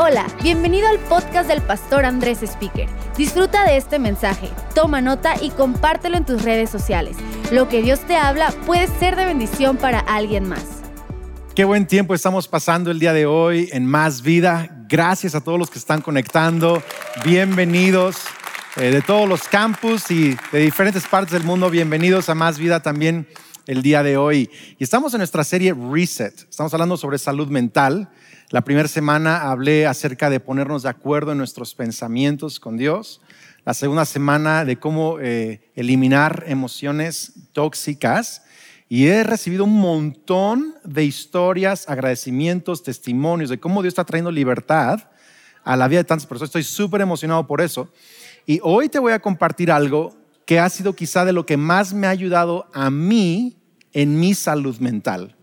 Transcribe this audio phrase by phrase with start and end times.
[0.00, 2.88] Hola, bienvenido al podcast del pastor Andrés Speaker.
[3.16, 7.16] Disfruta de este mensaje, toma nota y compártelo en tus redes sociales.
[7.50, 10.82] Lo que Dios te habla puede ser de bendición para alguien más.
[11.56, 14.84] Qué buen tiempo estamos pasando el día de hoy en Más Vida.
[14.88, 16.80] Gracias a todos los que están conectando.
[17.24, 18.18] Bienvenidos
[18.76, 21.70] eh, de todos los campus y de diferentes partes del mundo.
[21.70, 23.26] Bienvenidos a Más Vida también
[23.66, 24.48] el día de hoy.
[24.78, 26.46] Y estamos en nuestra serie Reset.
[26.48, 28.08] Estamos hablando sobre salud mental.
[28.50, 33.20] La primera semana hablé acerca de ponernos de acuerdo en nuestros pensamientos con Dios.
[33.66, 38.42] La segunda semana de cómo eh, eliminar emociones tóxicas.
[38.88, 45.10] Y he recibido un montón de historias, agradecimientos, testimonios de cómo Dios está trayendo libertad
[45.62, 46.48] a la vida de tantas personas.
[46.48, 47.92] Estoy súper emocionado por eso.
[48.46, 51.92] Y hoy te voy a compartir algo que ha sido quizá de lo que más
[51.92, 53.58] me ha ayudado a mí
[53.92, 55.36] en mi salud mental.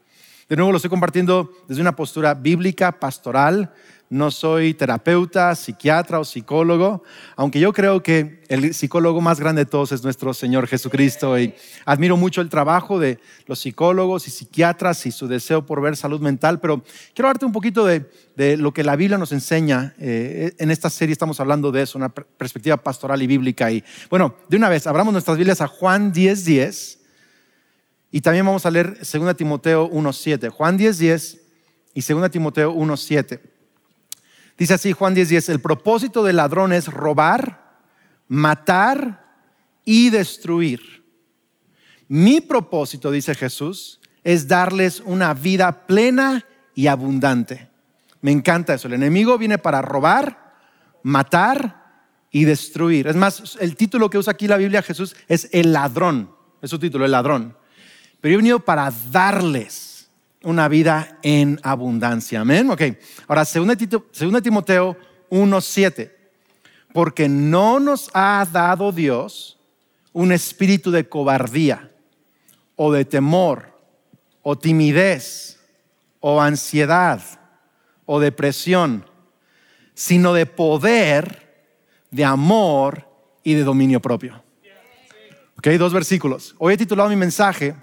[0.47, 3.73] De nuevo lo estoy compartiendo desde una postura bíblica, pastoral.
[4.11, 7.01] No soy terapeuta, psiquiatra o psicólogo,
[7.35, 11.55] aunque yo creo que el psicólogo más grande de todos es nuestro Señor Jesucristo y
[11.85, 16.21] admiro mucho el trabajo de los psicólogos y psiquiatras y su deseo por ver salud
[16.21, 16.83] mental, pero
[17.15, 18.05] quiero darte un poquito de,
[18.57, 19.95] lo que la Biblia nos enseña.
[19.97, 23.71] Eh, en esta serie estamos hablando de eso, una perspectiva pastoral y bíblica.
[23.71, 26.45] Y bueno, de una vez, abramos nuestras Biblias a Juan 10:10.
[26.45, 27.04] 10,
[28.11, 30.49] y también vamos a leer 2 Timoteo 1.7.
[30.49, 31.39] Juan 10.10
[31.93, 33.39] y 2 Timoteo 1.7.
[34.57, 37.79] Dice así Juan 10.10, el propósito del ladrón es robar,
[38.27, 39.25] matar
[39.83, 41.03] y destruir.
[42.07, 47.69] Mi propósito, dice Jesús, es darles una vida plena y abundante.
[48.21, 48.87] Me encanta eso.
[48.87, 50.53] El enemigo viene para robar,
[51.03, 51.83] matar
[52.31, 53.07] y destruir.
[53.07, 56.33] Es más, el título que usa aquí la Biblia Jesús es el ladrón.
[56.61, 57.55] Es su título, el ladrón
[58.25, 60.09] pero he venido para darles
[60.41, 62.41] una vida en abundancia.
[62.41, 62.71] Amén.
[62.71, 62.81] Ok,
[63.27, 64.97] ahora, 2 Timoteo
[65.29, 66.11] 1:7.
[66.91, 69.59] Porque no nos ha dado Dios
[70.11, 71.91] un espíritu de cobardía
[72.75, 73.77] o de temor
[74.41, 75.59] o timidez
[76.19, 77.21] o ansiedad
[78.07, 79.05] o depresión,
[79.93, 81.69] sino de poder,
[82.09, 83.07] de amor
[83.43, 84.43] y de dominio propio.
[85.59, 86.55] Ok, dos versículos.
[86.57, 87.75] Hoy he titulado mi mensaje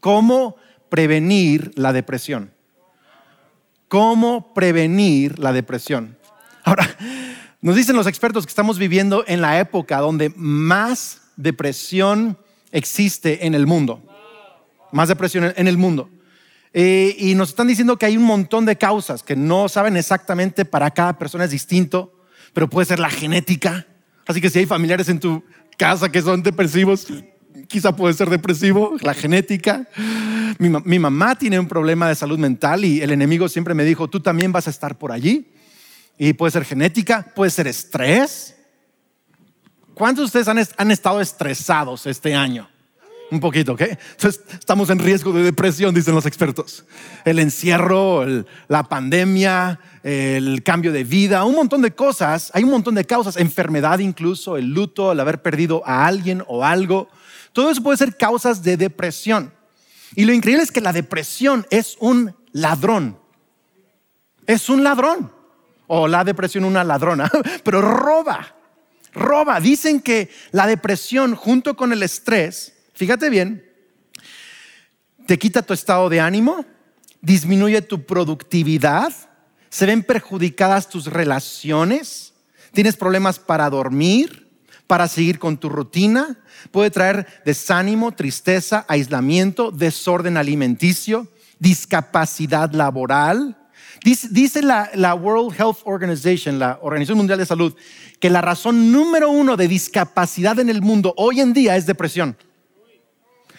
[0.00, 0.56] ¿Cómo
[0.88, 2.52] prevenir la depresión?
[3.88, 6.16] ¿Cómo prevenir la depresión?
[6.64, 6.88] Ahora,
[7.60, 12.38] nos dicen los expertos que estamos viviendo en la época donde más depresión
[12.72, 14.02] existe en el mundo.
[14.92, 16.08] Más depresión en el mundo.
[16.72, 20.64] Eh, y nos están diciendo que hay un montón de causas que no saben exactamente
[20.64, 22.14] para cada persona es distinto,
[22.52, 23.86] pero puede ser la genética.
[24.26, 25.42] Así que si hay familiares en tu
[25.76, 27.08] casa que son depresivos,
[27.70, 29.86] quizá puede ser depresivo, la genética.
[30.58, 34.20] Mi, mamá tiene un problema de salud mental y el enemigo siempre me dijo, tú
[34.20, 35.52] también vas a estar por allí.
[36.18, 38.56] Y puede ser genética, puede ser estrés.
[39.94, 42.68] ¿Cuántos de ustedes han, estado estresados este año?
[43.30, 43.82] Un poquito, ¿ok?
[43.82, 46.84] Entonces estamos en riesgo de depresión, dicen los expertos.
[47.24, 48.24] El encierro,
[48.66, 53.36] la pandemia, el cambio de vida, un montón de cosas, hay un montón de causas,
[53.36, 57.08] enfermedad incluso, el luto, el haber perdido a alguien o algo.
[57.52, 59.52] Todo eso puede ser causas de depresión.
[60.16, 63.18] Y lo increíble es que la depresión es un ladrón.
[64.46, 65.32] Es un ladrón.
[65.86, 67.30] O la depresión una ladrona,
[67.64, 68.56] pero roba.
[69.12, 69.60] Roba.
[69.60, 73.64] Dicen que la depresión junto con el estrés, fíjate bien,
[75.26, 76.66] te quita tu estado de ánimo,
[77.22, 79.10] disminuye tu productividad,
[79.70, 82.34] se ven perjudicadas tus relaciones,
[82.72, 84.50] tienes problemas para dormir,
[84.86, 86.40] para seguir con tu rutina,
[86.72, 91.26] puede traer desánimo, tristeza, aislamiento, desorden alimenticio,
[91.58, 93.56] discapacidad laboral.
[94.04, 97.74] Dice, la, World Health Organization, la Organización Mundial de Salud,
[98.18, 102.36] que la razón número uno de discapacidad en el mundo hoy en día es depresión.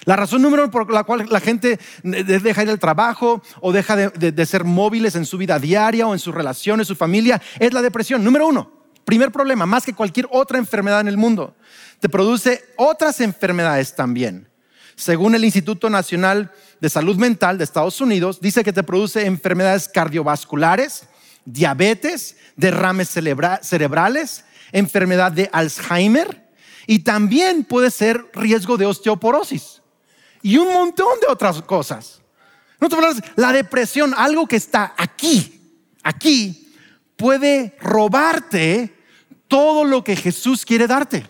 [0.05, 3.95] La razón número uno por la cual la gente deja ir al trabajo o deja
[3.95, 7.81] de, ser móviles en su vida diaria o en sus relaciones, su familia, es la
[7.81, 8.23] depresión.
[8.23, 8.81] Número uno.
[9.05, 11.55] Primer problema, más que cualquier otra enfermedad en el mundo
[11.99, 14.47] te produce otras enfermedades también.
[14.95, 19.87] Según el Instituto Nacional de Salud Mental de Estados Unidos, dice que te produce enfermedades
[19.87, 21.07] cardiovasculares,
[21.45, 26.49] diabetes, derrames cerebrales, enfermedad de Alzheimer
[26.87, 29.80] y también puede ser riesgo de osteoporosis
[30.41, 32.21] y un montón de otras cosas.
[33.35, 35.61] La depresión, algo que está aquí,
[36.03, 36.73] aquí,
[37.15, 38.95] puede robarte
[39.47, 41.25] todo lo que Jesús quiere darte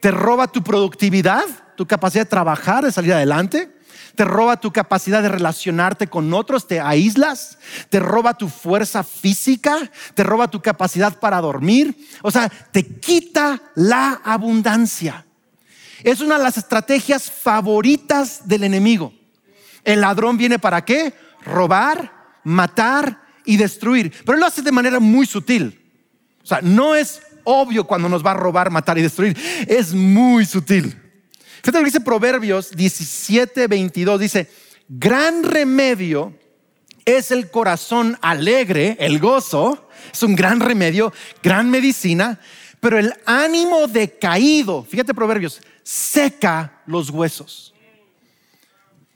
[0.00, 1.44] te roba tu productividad,
[1.76, 3.74] tu capacidad de trabajar, de salir adelante,
[4.14, 9.76] te roba tu capacidad de relacionarte con otros, te aíslas, te roba tu fuerza física,
[10.14, 15.24] te roba tu capacidad para dormir, o sea, te quita la abundancia.
[16.02, 19.12] Es una de las estrategias favoritas del enemigo.
[19.84, 21.14] El ladrón viene para qué?
[21.44, 22.12] Robar,
[22.44, 24.12] matar y destruir.
[24.24, 25.80] Pero él lo hace de manera muy sutil.
[26.42, 29.36] O sea, no es obvio cuando nos va a robar, matar y destruir.
[29.66, 30.96] Es muy sutil.
[31.62, 34.20] Fíjate lo que dice Proverbios 17, 22.
[34.20, 34.50] Dice,
[34.88, 36.34] gran remedio
[37.04, 39.88] es el corazón alegre, el gozo.
[40.12, 41.12] Es un gran remedio,
[41.42, 42.38] gran medicina.
[42.80, 47.72] Pero el ánimo decaído, fíjate Proverbios, seca los huesos.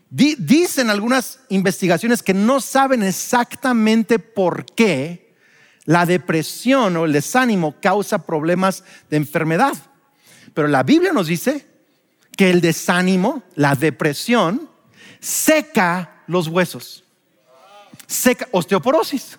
[0.08, 5.34] Dicen algunas investigaciones que no saben exactamente por qué
[5.84, 9.74] la depresión o el desánimo causa problemas de enfermedad.
[10.54, 11.66] Pero la Biblia nos dice
[12.38, 14.70] que el desánimo, la depresión,
[15.20, 17.04] seca los huesos.
[18.06, 19.38] Seca osteoporosis.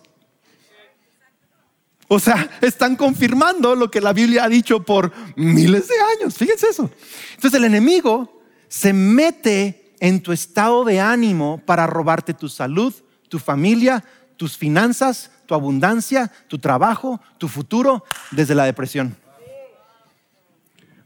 [2.07, 6.35] O sea, están confirmando lo que la Biblia ha dicho por miles de años.
[6.35, 6.89] Fíjense eso.
[7.35, 12.93] Entonces el enemigo se mete en tu estado de ánimo para robarte tu salud,
[13.29, 14.03] tu familia,
[14.35, 19.15] tus finanzas, tu abundancia, tu trabajo, tu futuro desde la depresión.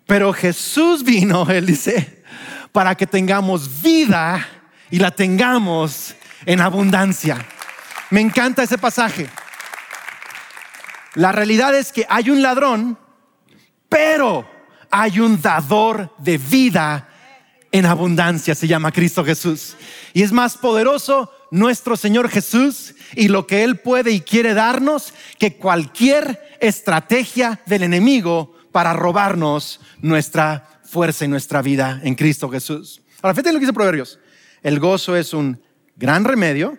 [0.05, 2.23] Pero Jesús vino, Él dice,
[2.71, 4.45] para que tengamos vida
[4.89, 6.15] y la tengamos
[6.45, 7.45] en abundancia.
[8.09, 9.29] Me encanta ese pasaje.
[11.17, 12.95] La realidad es que hay un ladrón,
[13.89, 14.47] pero
[14.91, 17.09] hay un dador de vida
[17.71, 19.75] en abundancia, se llama Cristo Jesús.
[20.13, 25.11] Y es más poderoso nuestro Señor Jesús y lo que Él puede y quiere darnos
[25.39, 33.01] que cualquier estrategia del enemigo para robarnos nuestra fuerza y nuestra vida en Cristo Jesús.
[33.23, 34.19] Ahora, fíjate lo que dice Proverbios.
[34.61, 35.59] El gozo es un
[35.95, 36.77] gran remedio,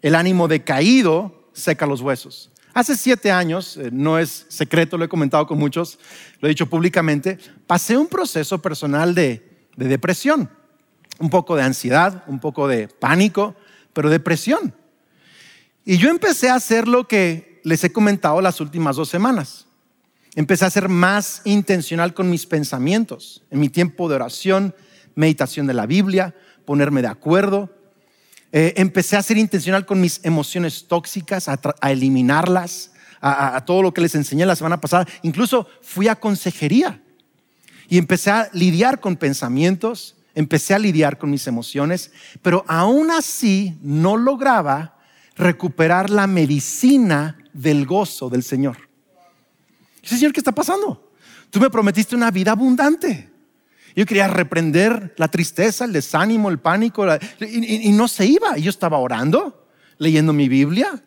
[0.00, 2.52] el ánimo decaído seca los huesos.
[2.76, 5.98] Hace siete años, eh, no es secreto, lo he comentado con muchos,
[6.40, 10.50] lo he dicho públicamente, pasé un proceso personal de, de depresión,
[11.18, 13.56] un poco de ansiedad, un poco de pánico,
[13.94, 14.74] pero depresión.
[15.86, 19.64] Y yo empecé a hacer lo que les he comentado las últimas dos semanas.
[20.34, 24.74] Empecé a ser más intencional con mis pensamientos, en mi tiempo de oración,
[25.14, 26.34] meditación de la Biblia,
[26.66, 27.70] ponerme de acuerdo,
[28.52, 31.58] eh, empecé a ser intencional con mis emociones tóxicas, a,
[31.90, 35.06] eliminarlas, a, todo lo que les enseñé la semana pasada.
[35.22, 37.02] Incluso fui a consejería
[37.88, 42.12] y empecé a lidiar con pensamientos, empecé a lidiar con mis emociones,
[42.42, 44.96] pero aún así no lograba
[45.36, 48.76] recuperar la medicina del gozo del Señor.
[50.02, 51.10] Señor, ¿qué está pasando?
[51.50, 53.35] Tú me prometiste una vida abundante.
[53.96, 57.06] Yo quería reprender la tristeza, el desánimo, el pánico,
[57.40, 58.58] y, no se iba.
[58.58, 59.66] Yo estaba orando,
[59.96, 61.02] leyendo mi Biblia,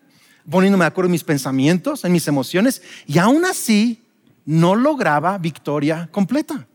[0.50, 4.04] poniéndome de acuerdo en mis pensamientos, en mis emociones, y aún así
[4.44, 6.68] no lograba victoria completa.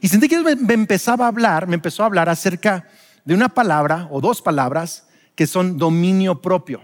[0.00, 2.88] Y sentí que me, me empezaba a hablar, me empezó a hablar acerca
[3.24, 6.80] de una palabra o dos palabras que son dominio propio.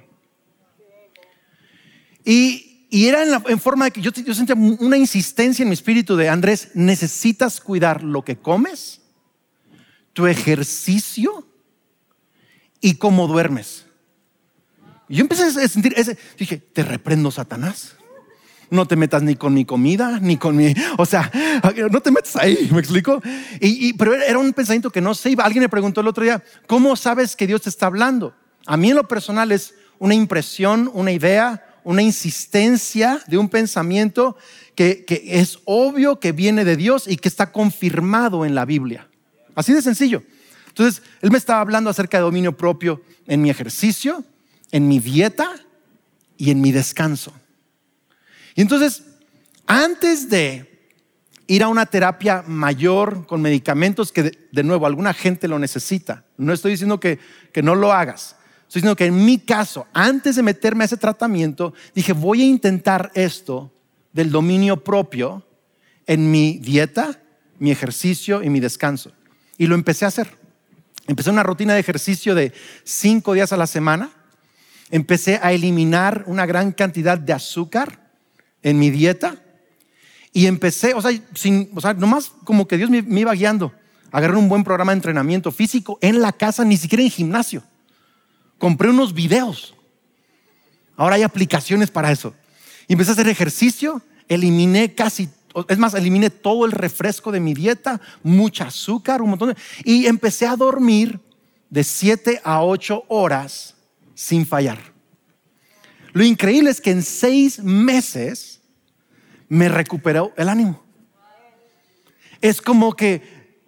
[2.25, 6.17] Y y era en, forma de que yo, yo, sentía una insistencia en mi espíritu
[6.17, 9.01] de, Andrés, necesitas cuidar lo que comes,
[10.13, 11.47] tu ejercicio
[12.81, 13.87] y cómo duermes.
[15.09, 17.97] Y yo empecé a sentir ese, dije, te reprendo Satanás.
[18.71, 21.31] No te metas ni con mi comida, ni con mi, o sea,
[21.91, 23.21] no te metas ahí, ¿me explico?
[23.61, 25.45] Y, pero era un pensamiento que no se iba.
[25.45, 28.35] Alguien me preguntó el otro día, ¿cómo sabes que Dios te está hablando?
[28.67, 34.37] A mí en lo personal es una impresión, una idea, una insistencia de un pensamiento
[34.75, 39.09] que, es obvio que viene de Dios y que está confirmado en la Biblia.
[39.55, 40.23] Así de sencillo.
[40.69, 44.25] Entonces, él me estaba hablando acerca de dominio propio en mi ejercicio,
[44.73, 45.55] en mi dieta
[46.39, 47.33] y en mi descanso.
[48.55, 49.03] Y entonces,
[49.67, 50.71] antes de
[51.47, 56.53] ir a una terapia mayor con medicamentos que, de, nuevo, alguna gente lo necesita, no
[56.53, 57.19] estoy diciendo que,
[57.53, 58.37] que no lo hagas,
[58.71, 62.45] Estoy diciendo que en mi caso, antes de meterme a ese tratamiento, dije, voy a
[62.45, 63.73] intentar esto
[64.13, 65.45] del dominio propio
[66.07, 67.21] en mi dieta,
[67.59, 69.11] mi ejercicio y mi descanso.
[69.59, 70.39] Y lo empecé a hacer.
[71.09, 72.53] Empecé una rutina de ejercicio de
[72.85, 74.13] cinco días a la semana.
[74.93, 78.13] Empecé a eliminar una gran cantidad de azúcar
[78.63, 79.35] en mi dieta.
[80.33, 83.73] Y empecé, o sea, sin, o sea nomás como que Dios me, iba guiando.
[84.13, 87.65] Agarré un buen programa de entrenamiento físico en la casa, ni siquiera en gimnasio
[88.61, 89.75] compré unos videos.
[90.97, 92.35] Ahora hay aplicaciones para eso.
[92.87, 95.29] Y empecé a hacer ejercicio, eliminé casi
[95.69, 99.57] es más, eliminé todo el refresco de mi dieta, mucha azúcar, un montón de...
[99.85, 101.19] Y empecé a dormir
[101.69, 103.75] de 7 a 8 horas
[104.15, 104.79] sin fallar.
[106.13, 108.61] Lo increíble es que en seis meses
[109.49, 110.85] me recuperó el ánimo.
[112.41, 113.23] Es como que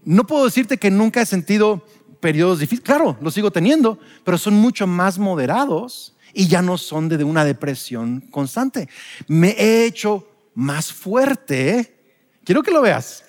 [0.05, 1.85] no puedo decirte que nunca he sentido
[2.23, 2.85] periodos difíciles.
[2.85, 7.45] Claro, los sigo teniendo, pero son mucho más moderados y ya no son de una
[7.45, 8.88] depresión constante.
[9.26, 11.99] Me he hecho más fuerte.
[12.45, 13.25] Quiero que lo veas.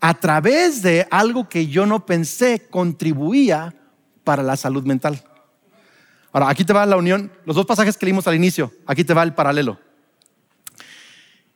[0.00, 3.74] A través de algo que yo no pensé contribuía
[4.24, 5.22] para la salud mental.
[6.32, 9.14] Ahora, aquí te va la unión, los dos pasajes que leímos al inicio, aquí te
[9.14, 9.78] va el paralelo.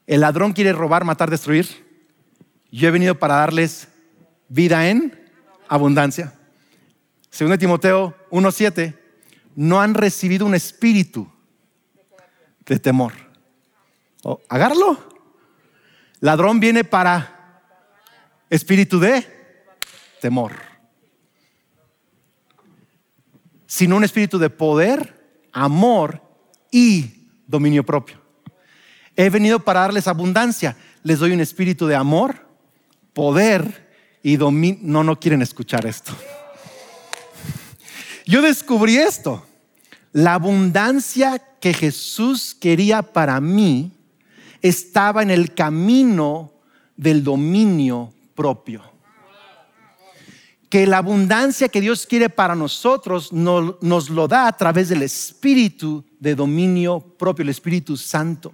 [0.06, 1.66] El ladrón quiere robar, matar, destruir.
[2.70, 3.88] Yo he venido para darles
[4.48, 5.18] vida en
[5.68, 6.34] abundancia.
[7.36, 8.98] Según Timoteo 1.7,
[9.56, 11.30] no han recibido un espíritu
[12.64, 13.12] de temor.
[14.22, 14.98] Oh, agarlo.
[16.20, 17.62] Ladrón viene para
[18.48, 19.26] espíritu de
[20.20, 20.52] temor
[23.66, 26.22] sino un espíritu de poder, amor
[26.70, 28.16] y dominio propio.
[29.16, 30.76] He venido para darles abundancia.
[31.02, 32.48] Les doy un espíritu de amor,
[33.12, 33.90] poder
[34.22, 34.78] y dominio.
[34.80, 36.16] No, no quieren escuchar esto.
[38.26, 39.46] Yo descubrí esto.
[40.12, 43.92] La abundancia que Jesús quería para mí
[44.60, 46.52] estaba en el camino
[46.96, 48.96] del dominio propio
[50.68, 56.04] que la abundancia que Dios quiere para nosotros nos lo da a través del espíritu
[56.18, 58.52] de dominio propio, el Espíritu Santo.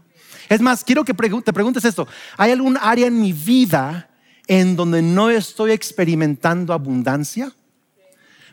[0.48, 2.06] Es más, quiero que te preguntes esto.
[2.36, 4.10] ¿Hay algún área en mi vida
[4.46, 7.52] en donde no estoy experimentando abundancia?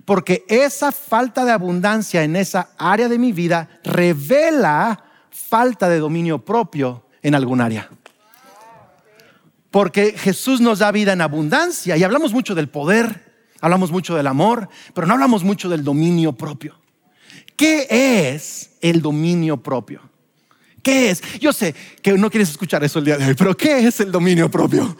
[0.09, 6.43] Porque esa falta de abundancia en esa área de mi vida revela falta de dominio
[6.43, 7.87] propio en algún área.
[9.69, 13.29] Porque Jesús nos da vida en abundancia y hablamos mucho del poder,
[13.61, 16.79] Hablamos mucho del amor, pero no hablamos mucho del dominio propio.
[17.55, 17.85] ¿Qué
[18.33, 20.01] es el dominio propio?
[20.81, 21.21] ¿Qué es?
[21.39, 24.11] Yo sé que no quieres escuchar eso el día de hoy, pero ¿qué es el
[24.11, 24.97] dominio propio?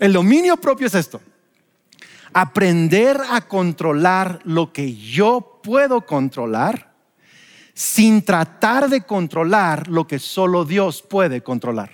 [0.00, 1.20] El dominio propio es esto.
[2.32, 6.92] Aprender a controlar lo que yo puedo controlar
[7.74, 11.90] sin tratar de controlar lo que solo Dios puede controlar.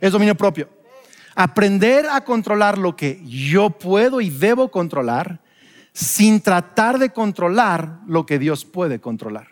[0.00, 0.68] Es dominio propio
[1.36, 5.40] aprender a controlar lo que yo puedo y debo controlar
[5.92, 9.48] sin tratar de controlar lo que Dios puede controlar.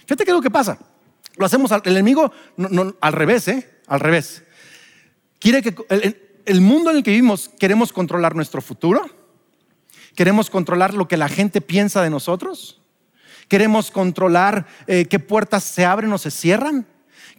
[0.00, 0.76] Fíjate qué es lo que pasa.
[1.36, 2.32] Lo hacemos, el enemigo
[3.00, 3.80] al revés, ¿eh?
[3.86, 4.42] Al revés.
[5.38, 6.23] Quiere que el,
[6.60, 9.08] mundo en el que vivimos queremos controlar nuestro futuro,
[10.14, 12.80] queremos controlar lo que la gente piensa de nosotros,
[13.48, 16.86] queremos controlar eh, qué puertas se abren o se cierran,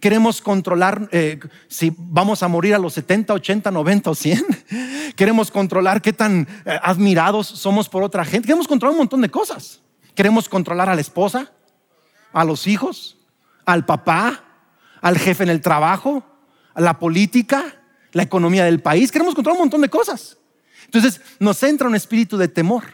[0.00, 4.44] Queremos controlar eh, si vamos a morir a los 70, 80, 90 o 100.
[5.16, 8.46] Queremos controlar qué tan eh, admirados somos por otra gente.
[8.46, 9.80] Queremos controlar un montón de cosas.
[10.14, 11.50] Queremos controlar a la esposa,
[12.32, 13.18] a los hijos,
[13.64, 14.44] al papá,
[15.00, 16.22] al jefe en el trabajo,
[16.74, 17.82] a la política,
[18.16, 19.12] la economía del país.
[19.12, 20.38] Queremos controlar un montón de cosas.
[20.86, 22.84] Entonces nos entra un espíritu de temor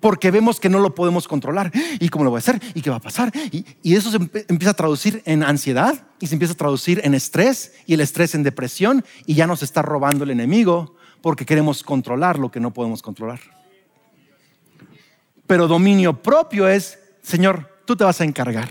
[0.00, 1.70] porque vemos que no lo podemos controlar.
[2.00, 2.58] ¿Y cómo lo voy a hacer?
[2.74, 3.30] ¿Y qué va a pasar?
[3.52, 7.74] Y, eso se empieza a traducir en ansiedad y se empieza a traducir en estrés
[7.84, 12.38] y el estrés en depresión y ya nos está robando el enemigo porque queremos controlar
[12.38, 13.40] lo que no podemos controlar.
[15.46, 18.70] Pero dominio propio es, Señor, tú te vas a encargar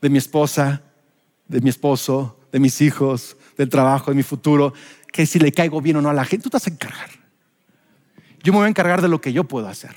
[0.00, 0.82] de mi esposa,
[1.48, 4.74] de mi esposo, de mis hijos, del trabajo, de mi futuro,
[5.10, 7.10] que si le caigo bien o no a la gente, tú te vas a encargar.
[8.42, 9.94] Yo me voy a encargar de lo que yo puedo hacer.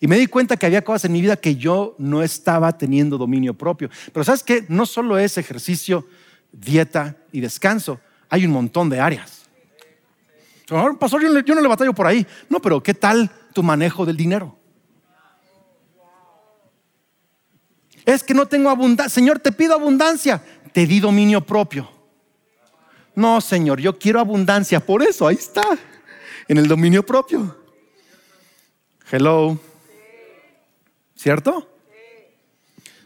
[0.00, 3.18] Y me di cuenta que había cosas en mi vida que yo no estaba teniendo
[3.18, 3.90] dominio propio.
[4.12, 6.06] Pero sabes que no solo es ejercicio,
[6.52, 9.42] dieta y descanso, hay un montón de áreas.
[10.98, 12.26] Pastor, yo, yo no le batallo por ahí.
[12.48, 14.56] No, pero ¿qué tal tu manejo del dinero?
[18.06, 19.10] Es que no tengo abundancia.
[19.10, 20.42] Señor, te pido abundancia.
[20.72, 21.90] Te di dominio propio.
[23.14, 24.80] No, Señor, yo quiero abundancia.
[24.80, 25.64] Por eso, ahí está.
[26.48, 27.56] En el dominio propio.
[29.10, 29.58] Hello.
[31.16, 31.68] ¿Cierto?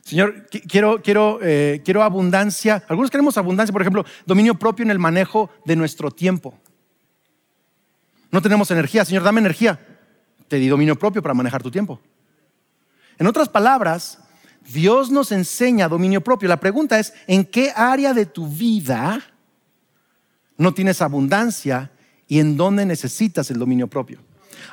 [0.05, 2.85] Señor, quiero, quiero, eh, quiero abundancia.
[2.89, 6.55] Algunos queremos abundancia, por ejemplo, dominio propio en el manejo de nuestro tiempo.
[8.31, 9.05] No tenemos energía.
[9.05, 9.81] Señor, dame energía.
[10.49, 12.01] Te di dominio propio para manejar tu tiempo.
[13.19, 14.19] En otras palabras,
[14.73, 16.49] Dios nos enseña dominio propio.
[16.49, 19.23] La pregunta es, ¿en qué área de tu vida
[20.57, 21.91] no tienes abundancia
[22.27, 24.21] y en dónde necesitas el dominio propio?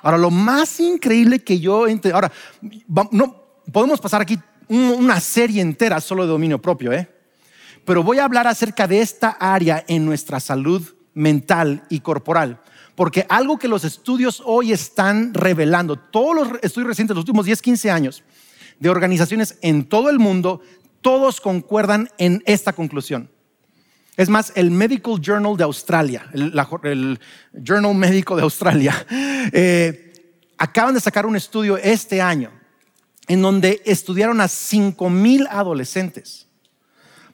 [0.02, 1.86] Ahora, lo más increíble que yo...
[2.14, 2.32] Ahora,
[3.12, 7.10] no, podemos pasar aquí una serie entera solo de dominio propio, ¿eh?
[7.86, 10.82] pero voy a hablar acerca de esta área en nuestra salud
[11.14, 12.62] mental y corporal.
[12.96, 17.62] Porque algo que los estudios hoy están revelando, todos los estudios recientes, los últimos 10,
[17.62, 18.24] 15 años,
[18.82, 20.60] de organizaciones en todo el mundo,
[21.02, 23.30] todos concuerdan en esta conclusión.
[24.18, 27.20] Es más, el Medical Journal de Australia, el,
[27.54, 29.06] Journal Médico de Australia,
[29.54, 30.14] eh,
[30.58, 32.52] acaban de sacar un estudio este año
[33.28, 36.48] en donde estudiaron a 5 mil adolescentes.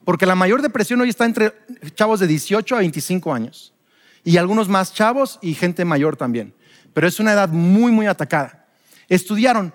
[0.04, 1.54] Porque la mayor depresión hoy está entre
[1.94, 3.72] chavos de 18 a 25 años.
[4.22, 6.54] Y algunos más chavos y gente mayor también.
[6.92, 8.66] Pero es una edad muy, muy atacada.
[9.08, 9.72] Estudiaron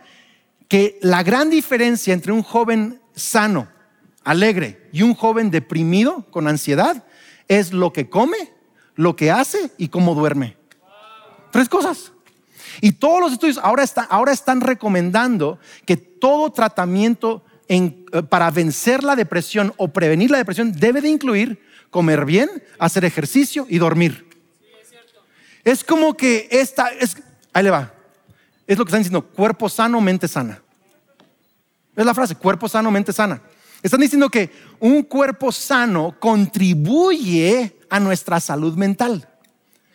[0.74, 3.68] que la gran diferencia entre un joven sano
[4.24, 7.06] alegre y un joven deprimido con ansiedad
[7.48, 8.51] es lo que come,
[8.96, 10.58] lo que hace y cómo duerme.
[11.51, 12.12] Tres cosas.
[12.82, 17.92] Y todos los estudios ahora, ahora están recomendando que todo tratamiento eh,
[18.27, 22.50] para vencer la depresión o prevenir la depresión debe de incluir comer bien,
[22.80, 24.27] hacer ejercicio y dormir.
[25.63, 27.15] es, como que esta, es,
[27.53, 27.94] ahí le va,
[28.65, 30.62] es lo que están diciendo, cuerpo sano, mente sana.
[31.95, 33.41] Es la frase, cuerpo sano, mente sana.
[33.81, 39.27] Están diciendo que un cuerpo sano contribuye a nuestra salud mental.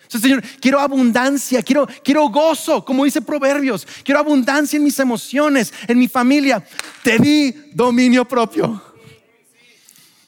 [0.09, 3.87] Señor, quiero abundancia, quiero, quiero gozo, como dice Proverbios.
[4.05, 6.65] Quiero abundancia en mis emociones, en mi familia.
[7.03, 8.83] Te di dominio propio.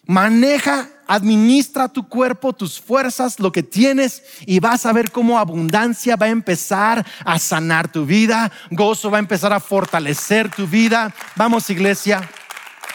[0.07, 6.15] Maneja, administra tu cuerpo, tus fuerzas, lo que tienes y vas a ver cómo abundancia
[6.15, 11.13] va a empezar a sanar tu vida, gozo va a empezar a fortalecer tu vida.
[11.35, 12.31] Vamos, iglesia.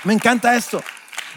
[0.06, 0.82] Me encanta esto.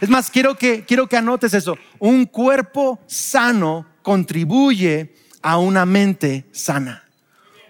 [0.01, 1.77] Es más, quiero que, quiero que anotes eso.
[1.99, 7.03] Un cuerpo sano contribuye a una mente sana.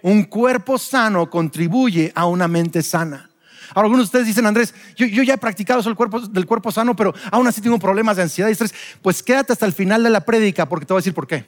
[0.03, 3.28] Un cuerpo sano contribuye a una mente sana.
[3.69, 6.71] Ahora, algunos de ustedes dicen, Andrés, yo, ya he practicado eso el cuerpo, del cuerpo
[6.71, 8.73] sano, pero aún así tengo problemas de ansiedad y estrés.
[9.01, 11.45] Pues quédate hasta el final de la prédica porque te voy a decir por qué.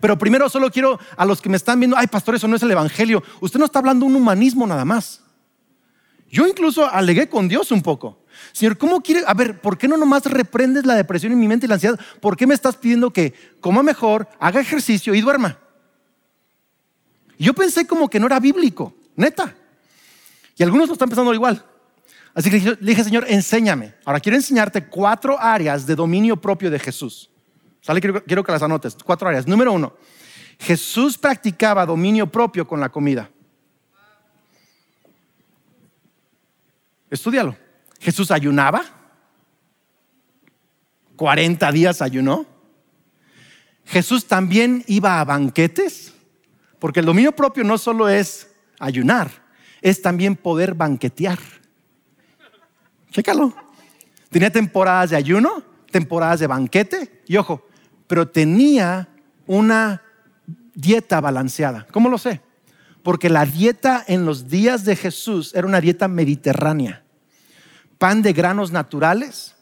[0.00, 2.62] Pero primero solo quiero a los que me están viendo, ay, pastor, eso no es
[2.62, 3.22] el evangelio.
[3.40, 5.20] Usted no está hablando un humanismo nada más.
[6.28, 8.24] Yo incluso alegué con Dios un poco.
[8.52, 9.22] Señor, ¿cómo quiere?
[9.26, 11.98] A ver, ¿por qué no nomás reprendes la depresión en mi mente y la ansiedad?
[12.20, 15.58] ¿Por qué me estás pidiendo que coma mejor, haga ejercicio y duerma?
[17.38, 19.54] Yo pensé como que no era bíblico, neta.
[20.56, 21.64] Y algunos lo están pensando igual.
[22.34, 23.94] Así que le dije, Señor, enséñame.
[24.04, 27.30] Ahora quiero enseñarte cuatro áreas de dominio propio de Jesús.
[27.80, 28.00] ¿Sale?
[28.00, 28.96] Quiero, quiero que las anotes.
[29.04, 29.46] Cuatro áreas.
[29.46, 29.94] Número uno,
[30.58, 33.30] Jesús practicaba dominio propio con la comida.
[37.10, 37.56] Estudialo.
[38.00, 38.82] Jesús ayunaba.
[41.16, 42.46] 40 días ayunó.
[43.84, 46.14] Jesús también iba a banquetes,
[46.78, 49.30] porque el dominio propio no solo es ayunar,
[49.84, 51.38] es también poder banquetear.
[53.10, 53.54] Chécalo.
[54.30, 57.68] Tenía temporadas de ayuno, temporadas de banquete, y ojo,
[58.06, 59.10] pero tenía
[59.46, 60.02] una
[60.74, 61.86] dieta balanceada.
[61.92, 62.40] ¿Cómo lo sé?
[63.02, 67.04] Porque la dieta en los días de Jesús era una dieta mediterránea
[67.98, 69.54] pan de granos naturales,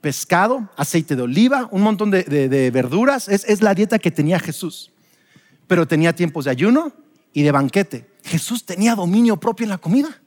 [0.00, 3.28] pescado, aceite de oliva, un montón de, verduras.
[3.28, 4.92] Es, es la dieta que tenía Jesús.
[5.66, 6.92] Pero tenía tiempos de ayuno
[7.32, 8.06] y de banquete.
[8.28, 10.20] Jesús tenía dominio propio en la comida.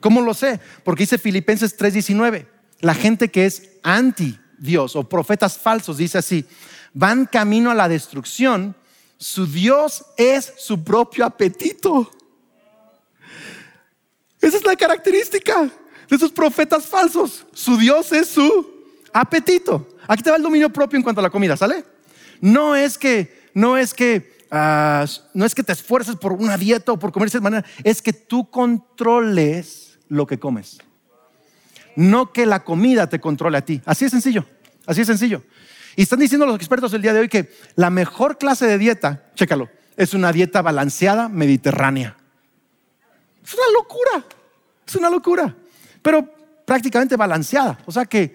[0.00, 0.60] ¿Cómo lo sé?
[0.84, 2.46] Porque dice Filipenses 3:19,
[2.80, 6.44] la gente que es anti Dios o profetas falsos, dice así,
[6.92, 8.76] van camino a la destrucción,
[9.16, 12.10] su Dios es su propio apetito.
[14.40, 15.70] Esa es la característica
[16.08, 17.44] de esos profetas falsos.
[17.52, 18.78] Su Dios es su
[19.12, 19.88] apetito.
[20.06, 21.84] Aquí te va el dominio propio en cuanto a la comida, ¿sale?
[22.40, 26.92] No es que, no es que, ah, no es que te esfuerces por una dieta
[26.92, 30.78] o por comer de esa manera, es que tú controles lo que comes.
[31.96, 33.82] No que la comida te controle a ti.
[33.84, 34.44] Así es sencillo,
[34.86, 35.42] así es sencillo.
[35.96, 39.30] Y están diciendo los expertos el día de hoy que la mejor clase de dieta,
[39.34, 42.16] chécalo, es una dieta balanceada mediterránea.
[43.44, 44.24] Es una locura,
[44.86, 45.56] es una locura
[46.02, 46.26] pero
[46.64, 47.78] prácticamente balanceada.
[47.86, 48.34] O sea que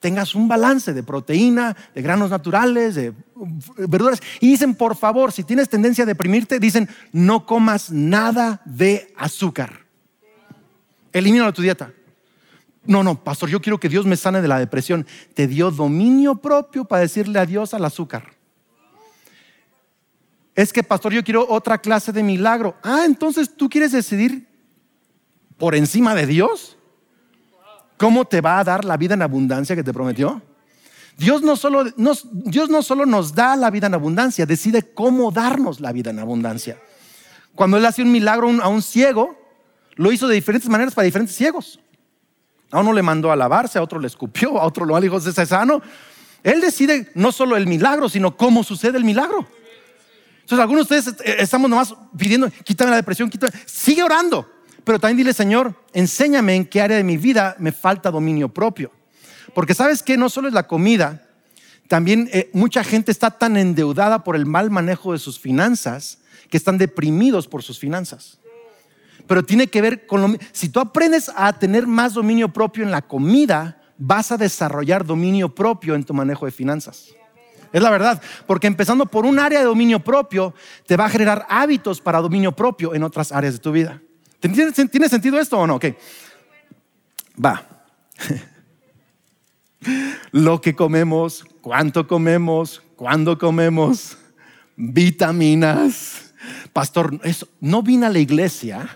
[0.00, 3.12] tengas un balance de proteína, de granos naturales, de
[3.76, 4.20] verduras.
[4.40, 9.86] Y dicen, por favor, si tienes tendencia a deprimirte, dicen, no comas nada de azúcar.
[11.12, 11.92] Elimina tu dieta.
[12.84, 15.06] No, no, pastor, yo quiero que Dios me sane de la depresión.
[15.34, 18.32] Te dio dominio propio para decirle adiós al azúcar.
[20.54, 22.74] Es que, pastor, yo quiero otra clase de milagro.
[22.82, 24.48] Ah, entonces tú quieres decidir
[25.58, 26.78] por encima de Dios.
[28.00, 30.40] ¿Cómo te va a dar la vida en abundancia que te prometió?
[31.18, 35.30] Dios no, solo, nos, Dios no solo nos da la vida en abundancia, decide cómo
[35.30, 36.80] darnos la vida en abundancia.
[37.54, 39.36] Cuando Él hace un milagro a un ciego,
[39.96, 41.78] lo hizo de diferentes maneras para diferentes ciegos.
[42.70, 45.34] A uno le mandó a lavarse, a otro le escupió, a otro lo dijo, es
[45.46, 45.82] sano.
[46.42, 49.46] Él decide no solo el milagro, sino cómo sucede el milagro.
[50.40, 53.52] Entonces, algunos de ustedes estamos nomás pidiendo, quítame la depresión, quítame.
[53.66, 54.48] Sigue orando,
[54.84, 58.92] pero también dile, Señor, enséñame en qué área de mi vida me falta dominio propio.
[59.54, 61.26] Porque sabes que no solo es la comida,
[61.88, 66.56] también eh, mucha gente está tan endeudada por el mal manejo de sus finanzas que
[66.56, 68.38] están deprimidos por sus finanzas.
[69.26, 72.90] Pero tiene que ver con lo Si tú aprendes a tener más dominio propio en
[72.90, 77.08] la comida, vas a desarrollar dominio propio en tu manejo de finanzas.
[77.72, 80.54] Es la verdad, porque empezando por un área de dominio propio,
[80.86, 84.00] te va a generar hábitos para dominio propio en otras áreas de tu vida.
[84.40, 85.76] ¿Tiene, sentido esto o no?
[85.76, 85.86] Ok.
[87.44, 87.62] Va.
[90.32, 94.16] Lo que comemos, cuánto comemos, cuándo comemos,
[94.76, 96.32] vitaminas.
[96.72, 98.88] Pastor, eso, no vine a la iglesia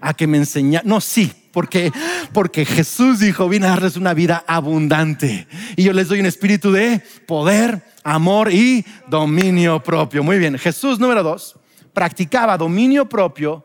[0.00, 0.84] a que me enseñara.
[0.86, 1.92] No, sí, porque,
[2.32, 5.46] porque Jesús dijo, vine a darles una vida abundante.
[5.76, 10.24] Y yo les doy un espíritu de poder, amor y dominio propio.
[10.24, 11.56] Muy bien, Jesús número dos,
[11.92, 13.64] practicaba dominio propio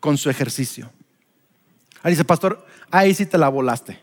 [0.00, 0.90] con su ejercicio.
[2.02, 4.00] Ahí dice, pastor, ahí sí te la volaste.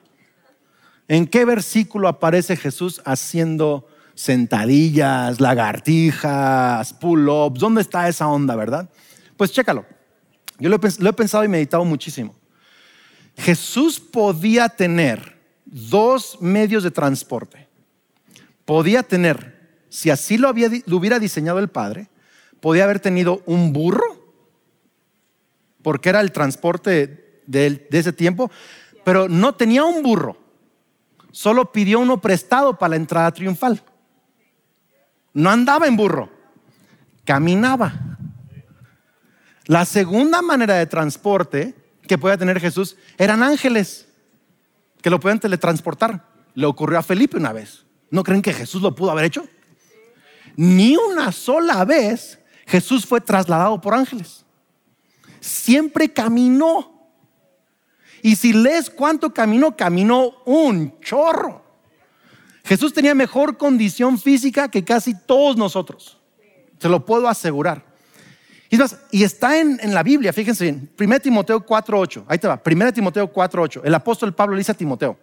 [1.08, 7.60] ¿En qué versículo aparece Jesús haciendo sentadillas, lagartijas, pull-ups?
[7.60, 8.90] ¿Dónde está esa onda, verdad?
[9.38, 9.86] Pues chécalo.
[10.58, 12.34] Yo lo he, pensado y meditado muchísimo.
[13.38, 17.68] Jesús podía tener dos medios de transporte.
[18.64, 22.08] Podía tener, si así lo, había, lo hubiera diseñado el Padre,
[22.62, 24.25] podía haber tenido un burro,
[25.86, 28.50] porque era el transporte de, ese tiempo,
[29.04, 30.36] pero no tenía un burro,
[31.30, 33.84] solo pidió uno prestado para la entrada triunfal.
[35.32, 36.32] No andaba en burro,
[37.24, 37.94] caminaba.
[39.68, 41.76] La segunda manera de transporte
[42.08, 44.08] que podía tener Jesús eran ángeles
[45.04, 46.26] que lo pueden teletransportar.
[46.56, 47.86] Le ocurrió a Felipe una vez.
[48.10, 49.48] ¿No creen que Jesús lo pudo haber hecho?
[50.56, 54.45] Ni una sola vez Jesús fue trasladado por ángeles.
[55.46, 57.08] Siempre caminó.
[58.24, 61.64] Y si lees cuánto caminó, caminó un chorro.
[62.64, 66.18] Jesús tenía mejor condición física que casi todos nosotros.
[66.80, 67.86] Se lo puedo asegurar.
[69.12, 73.32] Y, está en, la Biblia, fíjense bien, 1 Timoteo 4.8, ahí te va, 1 Timoteo
[73.32, 75.18] 4.8, el apóstol Pablo le dice a Timoteo,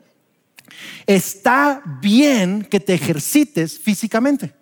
[1.04, 4.54] está bien que te ejercites físicamente.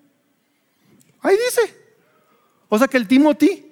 [1.21, 1.77] Ahí dice.
[2.71, 3.70] O sea que el Timothy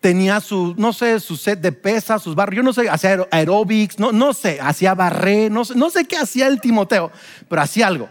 [0.00, 3.98] tenía su, no sé, su set de pesas, sus barrios, yo no sé, hacía aerobics,
[3.98, 7.10] no, no sé, hacía barré, no sé, no sé qué hacía el Timoteo,
[7.48, 8.08] pero hacía algo.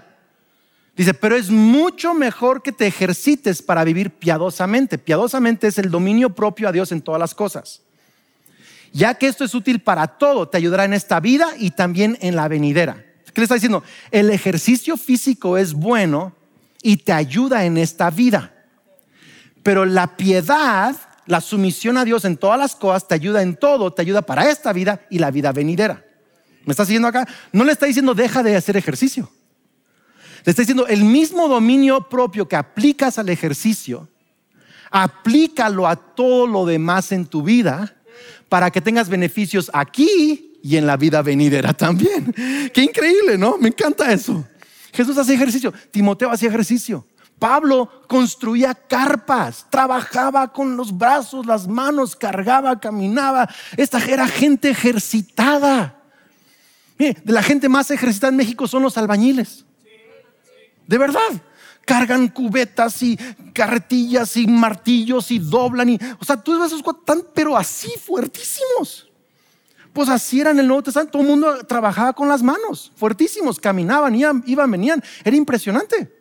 [0.96, 4.98] Dice, pero es mucho mejor que te ejercites para vivir piadosamente.
[4.98, 7.84] Piadosamente es el dominio propio a Dios en todas las cosas.
[8.94, 12.36] Ya que esto es útil para todo, te ayudará en esta vida y también en
[12.36, 13.06] la venidera.
[13.32, 13.84] ¿Qué le está diciendo?
[14.10, 16.36] El ejercicio físico es bueno
[16.82, 18.52] y te ayuda en esta vida.
[19.62, 20.96] Pero la piedad,
[21.28, 24.50] la sumisión a Dios en todas las cosas, te ayuda en todo, te ayuda para
[24.50, 26.04] esta vida y la vida venidera.
[26.66, 27.28] ¿Me está siguiendo acá?
[27.52, 29.30] No le está diciendo deja de hacer ejercicio.
[30.44, 34.08] Le está diciendo, el mismo dominio propio que aplicas al ejercicio,
[34.90, 37.94] aplícalo a todo lo demás en tu vida
[38.50, 42.34] para que tengas beneficios aquí y en la vida venidera también.
[42.74, 43.58] Qué increíble, ¿no?
[43.58, 44.46] Me encanta eso.
[44.94, 47.06] Jesús hace ejercicio, Timoteo hacía ejercicio.
[47.40, 53.48] Pablo construía carpas, trabajaba con los brazos, las manos, cargaba, caminaba.
[53.76, 56.02] Esta era gente ejercitada.
[56.98, 59.66] Mire, de la gente más ejercitada en México son los albañiles.
[60.88, 61.30] De verdad.
[61.86, 63.16] Cargan cubetas y
[63.54, 65.90] carretillas y martillos y doblan.
[65.90, 69.08] Y, o sea, tú ves esos cuatro tan, pero así fuertísimos.
[69.94, 71.14] Pues así era en el Nuevo Testamento.
[71.14, 73.58] Todo el mundo trabajaba con las manos, fuertísimos.
[73.60, 75.04] Caminaban, iban, iban, venían.
[75.24, 76.17] Era impresionante.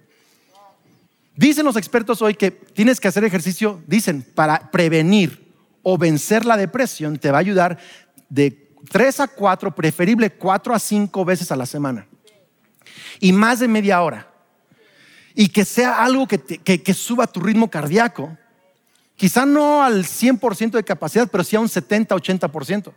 [1.37, 6.57] Dicen los expertos hoy que tienes que hacer ejercicio, dicen, para prevenir o vencer la
[6.57, 7.79] depresión, te va a ayudar
[8.29, 12.07] de tres a cuatro, preferible cuatro a cinco veces a la semana.
[13.21, 14.33] Y más de media hora
[15.39, 18.37] y que sea algo que, que, suba tu ritmo cardíaco.
[19.17, 22.93] Quizá no al 100% de capacidad, pero sí a un 70, 80%.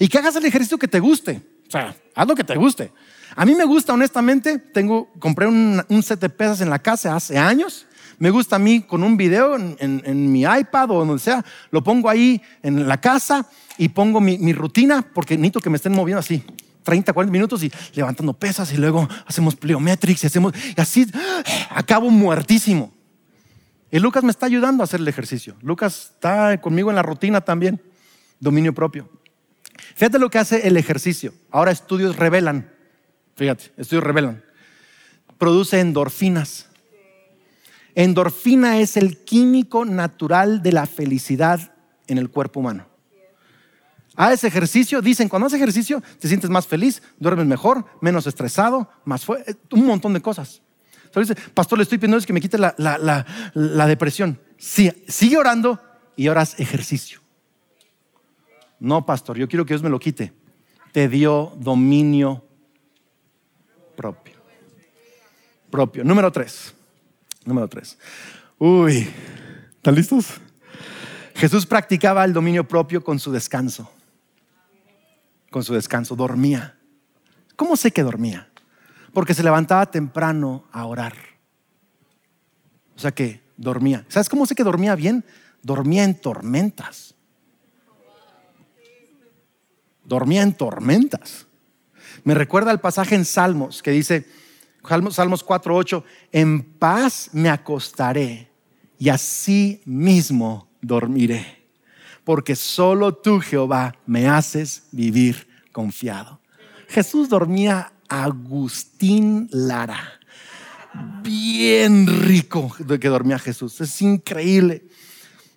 [0.00, 1.40] Y que hagas el ejercicio que te guste.
[1.68, 2.90] O sea, haz lo que te guste.
[3.36, 7.38] A mí me gusta, honestamente, tengo, compré un, set de pesas en la casa hace
[7.38, 7.86] años.
[8.18, 12.08] Me gusta a mí con un video en, mi iPad o donde sea, lo pongo
[12.08, 16.44] ahí en la casa y pongo mi, rutina porque necesito que me estén moviendo así.
[16.84, 21.06] 30, 40 minutos y levantando pesas y luego hacemos pliometrics y hacemos, y así
[21.70, 22.92] acabo muertísimo.
[23.92, 25.54] Y Lucas me está ayudando a hacer el ejercicio.
[25.62, 27.80] Lucas está conmigo en la rutina también,
[28.40, 29.08] dominio propio.
[29.94, 31.34] Fíjate lo que hace el ejercicio.
[31.50, 32.72] Ahora estudios revelan,
[33.34, 34.42] fíjate, estudios revelan,
[35.38, 36.68] produce endorfinas.
[37.94, 41.74] Endorfina es el químico natural de la felicidad
[42.06, 42.86] en el cuerpo humano.
[44.14, 49.24] Haz ejercicio, dicen, cuando haces ejercicio te sientes más feliz, duermes mejor, menos estresado, más
[49.24, 50.62] fuerte, un montón de cosas.
[51.54, 52.74] Pastor, le estoy pidiendo que me quite la,
[53.54, 54.38] la depresión.
[54.56, 55.80] Sí, sigue orando
[56.16, 57.20] y oras ejercicio.
[58.80, 60.32] No, pastor, yo quiero que Dios me lo quite.
[60.92, 62.44] Te dio dominio
[63.96, 64.34] propio.
[65.70, 66.04] Propio.
[66.04, 66.74] Número tres.
[67.44, 67.98] Número tres.
[68.58, 69.08] Uy,
[69.76, 70.26] ¿están listos?
[71.34, 73.90] Jesús practicaba el dominio propio con su descanso.
[75.50, 76.78] Con su descanso, dormía.
[77.56, 78.48] ¿Cómo sé que dormía?
[79.12, 81.14] Porque se levantaba temprano a orar.
[82.96, 84.04] O sea que dormía.
[84.08, 85.24] ¿Sabes cómo sé que dormía bien?
[85.62, 87.14] Dormía en tormentas.
[90.04, 91.46] Dormía en tormentas.
[92.24, 94.26] Me recuerda el pasaje en Salmos que dice,
[95.10, 98.50] Salmos 4:8, en paz me acostaré
[98.98, 101.64] y así mismo dormiré,
[102.24, 106.40] porque solo tú, Jehová, me haces vivir confiado.
[106.88, 110.20] Jesús dormía Agustín Lara.
[111.22, 113.80] Bien rico de que dormía Jesús.
[113.80, 114.84] Es increíble.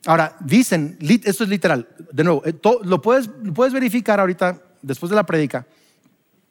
[0.05, 5.09] Ahora, dicen, esto es literal, de nuevo, eh, lo puedes, lo puedes verificar ahorita, después
[5.09, 5.65] de la predica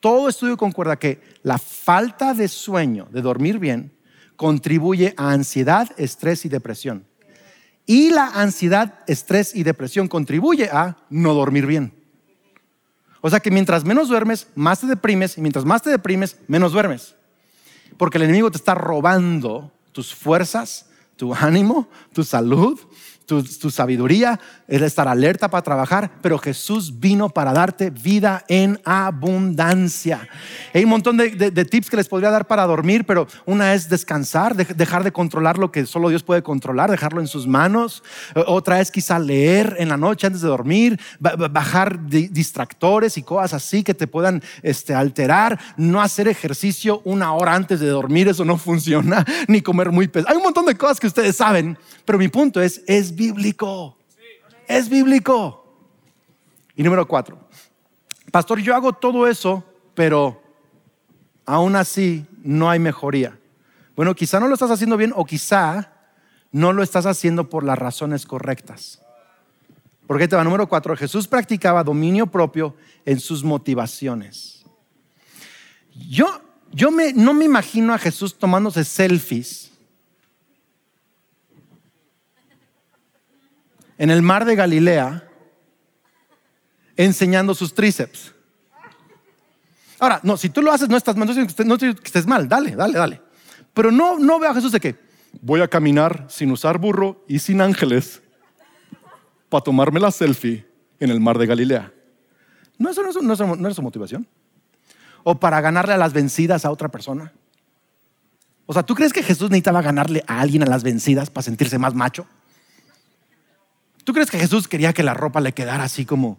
[0.04, 3.90] todo estudio concuerda que la falta de sueño, de dormir bien,
[4.36, 7.06] contribuye a ansiedad, estrés y depresión.
[7.86, 11.94] Y la ansiedad, estrés y depresión contribuye a no dormir bien.
[13.22, 16.72] O sea que mientras menos duermes, más te deprimes y mientras más te deprimes, menos
[16.72, 17.14] duermes.
[17.96, 22.78] Porque el enemigo te está robando tus fuerzas, tu ánimo, tu salud,
[23.26, 30.28] tu, sabiduría, es estar alerta para trabajar, pero Jesús vino para darte vida en abundancia.
[30.74, 34.54] Hay un montón de, tips que les podría dar para dormir, pero una es descansar,
[34.54, 38.02] dejar de controlar lo que solo Dios puede controlar, dejarlo en sus manos.
[38.46, 43.82] Otra es quizá leer en la noche antes de dormir, bajar distractores y cosas así
[43.82, 45.58] que te puedan este, alterar.
[45.76, 50.32] No hacer ejercicio una hora antes de dormir, eso no funciona, ni comer muy pesado.
[50.32, 53.96] Hay un montón de cosas que ustedes saben, pero mi punto es, es bíblico.
[54.66, 55.64] Es bíblico.
[56.76, 57.38] Y número cuatro,
[58.32, 59.62] pastor, yo hago todo eso,
[59.94, 60.42] pero
[61.46, 63.38] aún así no hay mejoría.
[63.94, 65.92] Bueno, quizá no lo estás haciendo bien o quizá
[66.50, 69.00] no lo estás haciendo por las razones correctas.
[70.06, 74.64] Porque te va número cuatro, Jesús practicaba dominio propio en sus motivaciones.
[76.08, 76.26] Yo,
[76.72, 79.70] yo me, no me imagino a Jesús tomándose selfies
[83.98, 85.28] en el mar de Galilea
[86.96, 88.32] enseñando sus tríceps.
[89.98, 91.28] Ahora, no, si tú lo haces, no estás mal,
[91.66, 93.20] no que estés mal, dale, dale, dale.
[93.72, 94.96] Pero no, no veo a Jesús de que
[95.40, 98.22] voy a caminar sin usar burro y sin ángeles
[99.48, 100.66] para tomarme la selfie
[101.00, 101.92] en el mar de Galilea.
[102.78, 104.26] No, eso no, es, no es su motivación.
[105.22, 107.32] O para ganarle a las vencidas a otra persona.
[108.66, 111.78] O sea, ¿tú crees que Jesús necesitaba ganarle a alguien a las vencidas para sentirse
[111.78, 112.26] más macho?
[114.04, 116.38] ¿Tú crees que Jesús quería que la ropa le quedara así como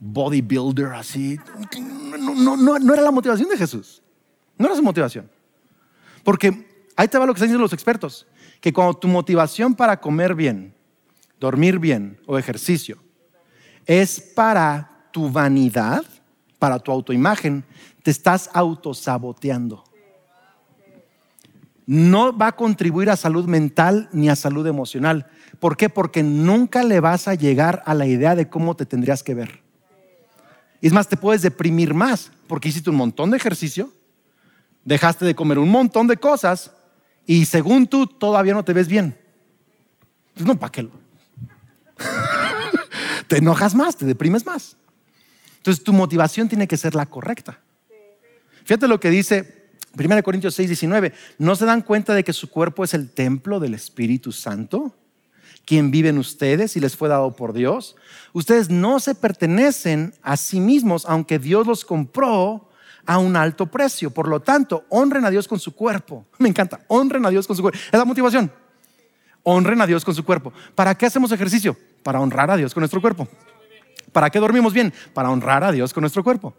[0.00, 1.38] bodybuilder, así?
[2.18, 4.02] No, no, era la motivación de Jesús.
[4.56, 5.30] No era su motivación.
[6.24, 8.26] Porque ahí te va lo que están diciendo los expertos,
[8.60, 10.74] que cuando tu motivación para comer bien,
[11.38, 12.98] dormir bien o ejercicio
[13.86, 16.04] es para tu vanidad,
[16.58, 17.64] para tu autoimagen,
[18.02, 19.84] te estás autosaboteando.
[21.86, 25.26] No va a contribuir a salud mental ni a salud emocional.
[25.60, 25.88] ¿Por qué?
[25.88, 29.62] Porque nunca le vas a llegar a la idea de cómo te tendrías que ver.
[30.80, 33.92] Y es más, te puedes deprimir más porque hiciste un montón de ejercicio,
[34.84, 36.72] dejaste de comer un montón de cosas
[37.26, 39.18] y según tú todavía no te ves bien.
[40.34, 40.88] Pues no, ¿para qué?
[43.28, 44.76] te enojas más, te deprimes más.
[45.56, 47.58] Entonces tu motivación tiene que ser la correcta.
[48.64, 51.12] Fíjate lo que dice 1 Corintios 6, 19.
[51.38, 54.94] ¿No se dan cuenta de que su cuerpo es el templo del Espíritu Santo?
[55.64, 57.96] Quien vive en ustedes y les fue dado por Dios.
[58.32, 62.68] Ustedes no se pertenecen a sí mismos, aunque Dios los compró
[63.06, 64.10] a un alto precio.
[64.10, 66.26] Por lo tanto, honren a Dios con su cuerpo.
[66.38, 67.78] Me encanta, honren a Dios con su cuerpo.
[67.78, 68.50] Es la motivación.
[69.42, 70.52] Honren a Dios con su cuerpo.
[70.74, 71.76] ¿Para qué hacemos ejercicio?
[72.02, 73.28] Para honrar a Dios con nuestro cuerpo.
[74.12, 74.92] ¿Para qué dormimos bien?
[75.12, 76.54] Para honrar a Dios con nuestro cuerpo.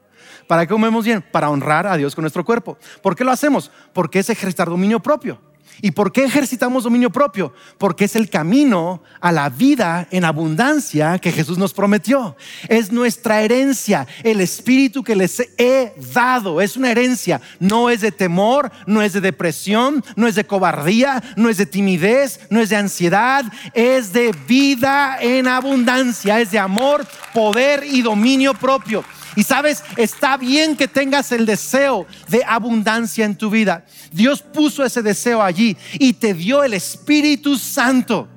[0.48, 1.24] ¿Para qué comemos bien?
[1.32, 2.78] Para honrar a Dios con nuestro cuerpo.
[3.02, 3.72] ¿Por qué lo hacemos?
[3.94, 5.40] Porque es ejercitar dominio propio.
[5.82, 7.54] ¿Y por qué ejercitamos dominio propio?
[7.78, 12.36] Porque es el camino a la vida en abundancia que Jesús nos prometió.
[12.68, 16.62] Es nuestra herencia, el espíritu que les he dado.
[16.62, 17.42] Es una herencia.
[17.60, 21.66] No es de temor, no es de depresión, no es de cobardía, no es de
[21.66, 23.46] timidez, no es de ansiedad.
[23.74, 26.40] Es de vida en abundancia.
[26.40, 29.04] Es de amor, poder y dominio propio.
[29.36, 33.86] Y sabes, está bien que tengas el deseo de abundancia en tu vida.
[34.12, 38.30] Dios puso ese deseo allí y te dio el Espíritu Santo.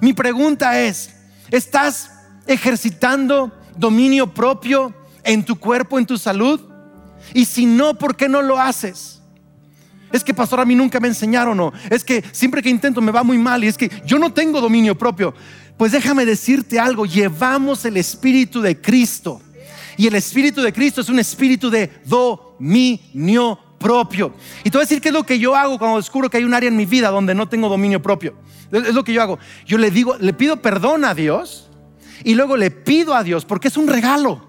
[0.00, 1.10] Mi pregunta es,
[1.50, 2.10] ¿estás
[2.46, 6.60] ejercitando dominio propio en tu cuerpo, en tu salud?
[7.34, 9.20] Y si no, ¿por qué no lo haces?
[10.12, 13.24] Es que pastor a mí nunca me enseñaron es que siempre que intento me va
[13.24, 15.34] muy mal y es que yo no tengo dominio propio.
[15.76, 19.42] Pues déjame decirte algo, llevamos el Espíritu de Cristo
[19.96, 24.34] y el Espíritu de Cristo es un espíritu de dominio propio.
[24.64, 26.44] Y te voy a decir qué es lo que yo hago cuando descubro que hay
[26.44, 28.34] un área en mi vida donde no tengo dominio propio.
[28.72, 29.38] Es lo que yo hago.
[29.64, 31.70] Yo le digo, le pido perdón a Dios
[32.24, 34.44] y luego le pido a Dios porque es un regalo.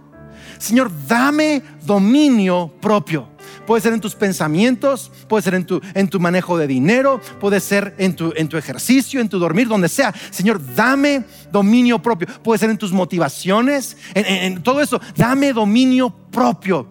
[0.58, 3.30] Señor, dame dominio propio.
[3.68, 7.60] Puede ser en tus pensamientos, puede ser en tu, en tu manejo de dinero, puede
[7.60, 10.14] ser en tu, en tu ejercicio, en tu dormir, donde sea.
[10.32, 12.28] Señor, dame dominio propio.
[12.42, 15.02] Puede ser en tus motivaciones, en, todo eso.
[15.18, 16.88] Dame dominio propio.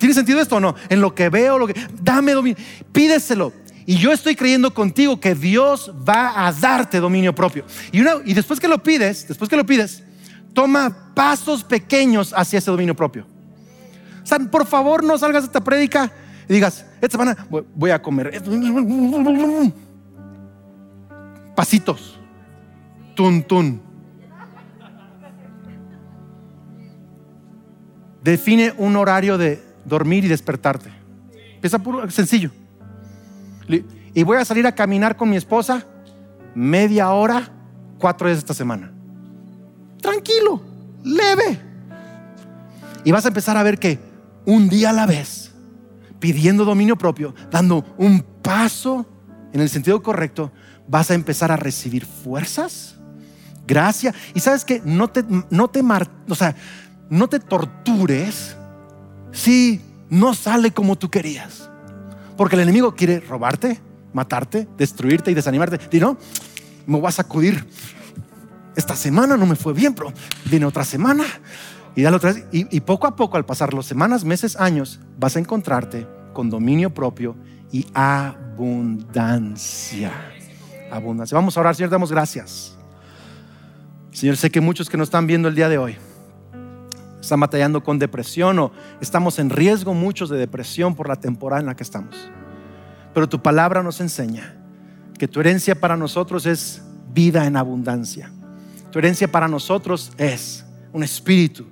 [0.00, 0.74] ¿Tiene sentido esto o no?
[0.88, 2.58] En lo que veo, lo que, dame dominio.
[2.90, 3.52] Pídeselo.
[3.86, 7.64] Y yo estoy creyendo contigo que Dios va a darte dominio propio.
[7.92, 10.02] Y, una, y después que lo pides, después que lo pides,
[10.54, 13.26] toma pasos pequeños hacia ese dominio propio
[14.50, 16.10] por favor, no salgas de esta prédica
[16.48, 17.36] y digas, esta semana
[17.74, 18.42] voy a comer.
[21.54, 22.18] Pasitos.
[23.14, 23.80] Tun, tun.
[28.22, 30.90] Define un horario de dormir y despertarte.
[31.54, 32.50] Empieza sencillo.
[34.14, 35.84] Y voy a salir a caminar con mi esposa
[36.54, 37.48] media hora,
[37.98, 38.92] cuatro días esta semana.
[40.00, 40.60] Tranquilo,
[41.04, 41.60] leve.
[43.04, 44.09] Y vas a empezar a ver que
[44.44, 45.52] un día a la vez,
[46.18, 49.06] pidiendo dominio propio, dando un paso
[49.52, 50.52] en el sentido correcto,
[50.88, 52.96] vas a empezar a recibir fuerzas,
[53.66, 54.14] gracia.
[54.34, 58.56] Y sabes que no te, no te, no te tortures
[59.32, 61.70] si no sale como tú querías.
[62.36, 63.80] Porque el enemigo quiere robarte,
[64.12, 65.78] matarte, destruirte y desanimarte.
[65.96, 66.16] Y no,
[66.86, 67.66] me voy a sacudir.
[68.76, 70.12] Esta semana no me fue bien, pero
[70.46, 71.24] viene otra semana
[71.96, 72.46] y otra vez.
[72.52, 76.94] Y, poco a poco, al pasar las semanas, meses, años, vas a encontrarte con dominio
[76.94, 77.36] propio
[77.72, 80.12] y abundancia.
[80.90, 81.36] Abundancia.
[81.36, 82.76] Vamos a orar, Señor, damos gracias.
[84.12, 85.96] Señor, sé que muchos que nos están viendo el día de hoy
[87.20, 91.66] están batallando con depresión o estamos en riesgo muchos de depresión por la temporada en
[91.66, 92.30] la que estamos.
[93.12, 94.56] Pero tu palabra nos enseña
[95.18, 98.32] que tu herencia para nosotros es vida en abundancia.
[98.90, 101.66] Tu herencia para nosotros es un espíritu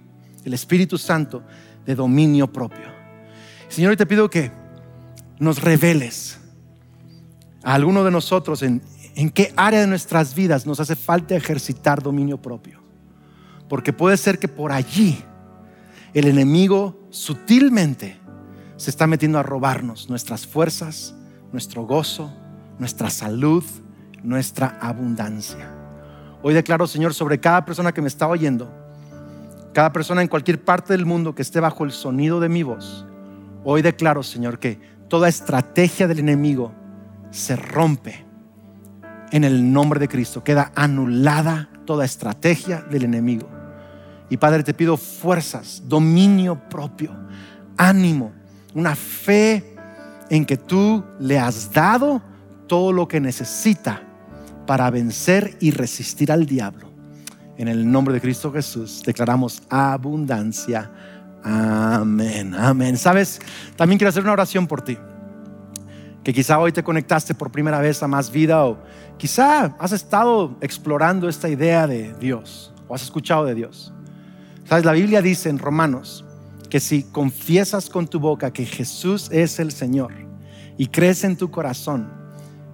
[0.49, 1.43] el Espíritu Santo
[1.87, 2.87] de dominio propio.
[3.69, 4.51] Señor, te pido que
[5.39, 6.39] nos reveles
[7.63, 8.83] a alguno de nosotros en,
[9.15, 12.81] en qué área de nuestras vidas nos hace falta ejercitar dominio propio.
[13.69, 15.23] Porque puede ser que por allí
[16.15, 18.19] el enemigo sutilmente
[18.77, 21.15] se está metiendo a robarnos nuestras fuerzas,
[21.53, 22.33] nuestro gozo,
[22.79, 23.65] nuestra salud,
[24.23, 25.75] nuestra abundancia.
[26.43, 28.73] Hoy declaro, Señor, sobre cada persona que me está oyendo,
[29.73, 33.07] cada persona en cualquier parte del mundo que esté bajo el sonido de mi voz,
[33.65, 36.73] hoy declaro, Señor, que toda estrategia del enemigo
[37.31, 38.25] se rompe
[39.31, 40.43] en el nombre de Cristo.
[40.43, 43.49] Queda anulada toda estrategia del enemigo.
[44.31, 47.13] Y Padre, te pido fuerzas, dominio propio,
[47.77, 48.33] ánimo,
[48.75, 49.75] una fe
[50.29, 52.23] en que tú le has dado
[52.67, 54.03] todo lo que necesita
[54.67, 56.88] para vencer y resistir al diablo.
[57.59, 60.93] En el nombre de Cristo Jesús declaramos abundancia.
[61.43, 62.97] Amén, amén.
[62.97, 63.41] Sabes,
[63.75, 64.97] también quiero hacer una oración por ti.
[66.23, 68.79] Que quizá hoy te conectaste por primera vez a más vida o
[69.17, 73.93] quizá has estado explorando esta idea de Dios o has escuchado de Dios.
[74.65, 76.25] Sabes, la Biblia dice en Romanos
[76.71, 80.13] que si confiesas con tu boca que Jesús es el Señor
[80.77, 82.09] y crees en tu corazón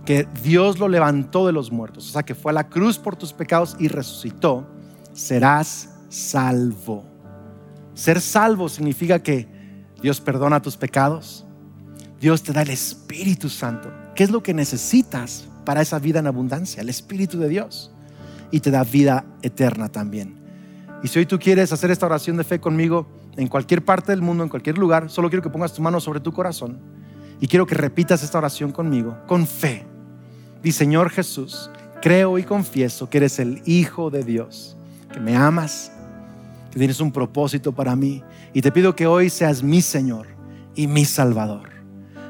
[0.05, 3.17] que Dios lo levantó de los muertos, o sea, que fue a la cruz por
[3.17, 4.74] tus pecados y resucitó,
[5.15, 7.05] serás salvo.
[7.95, 9.49] Ser salvo significa que
[10.03, 11.47] Dios perdona tus pecados,
[12.21, 13.91] Dios te da el Espíritu Santo.
[14.15, 16.83] ¿Qué es lo que necesitas para esa vida en abundancia?
[16.83, 17.91] El Espíritu de Dios.
[18.51, 20.37] Y te da vida eterna también.
[21.03, 23.07] Y si hoy tú quieres hacer esta oración de fe conmigo
[23.37, 26.21] en cualquier parte del mundo, en cualquier lugar, solo quiero que pongas tu mano sobre
[26.21, 26.79] tu corazón
[27.41, 29.85] y quiero que repitas esta oración conmigo, con fe.
[30.63, 34.74] Di, Señor Jesús, creo y confieso que eres el Hijo de Dios,
[35.15, 35.93] que me amas,
[36.73, 38.23] que tienes un propósito para mí.
[38.53, 40.27] Y te pido que hoy seas mi Señor
[40.75, 41.71] y mi Salvador.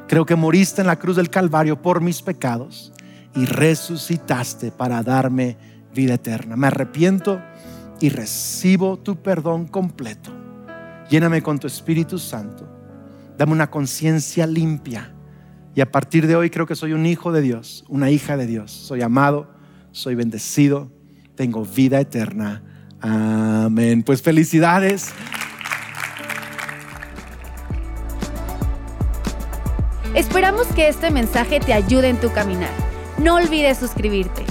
[0.06, 2.92] Creo que moriste en la cruz del Calvario por mis pecados
[3.34, 5.56] y resucitaste para darme
[5.94, 6.56] vida eterna.
[6.56, 7.40] Me arrepiento
[8.00, 10.30] y recibo tu perdón completo.
[11.08, 12.68] Lléname con tu Espíritu Santo.
[13.38, 15.10] Dame una conciencia limpia.
[15.74, 18.46] Y a partir de hoy creo que soy un hijo de Dios, una hija de
[18.46, 18.70] Dios.
[18.70, 19.48] Soy amado,
[19.90, 20.92] soy bendecido,
[21.34, 22.62] tengo vida eterna.
[23.04, 24.02] Amén.
[24.02, 25.12] Pues felicidades.
[30.14, 32.70] Esperamos que este mensaje te ayude en tu caminar.
[33.18, 34.44] No olvides suscribirte.